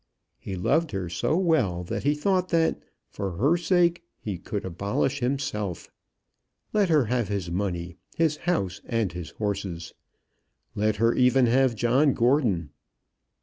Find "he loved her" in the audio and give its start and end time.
0.39-1.09